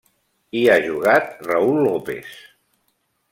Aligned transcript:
Hi 0.59 0.63
ha 0.69 0.77
jugat 0.85 1.29
Raül 1.49 1.77
López. 1.89 2.33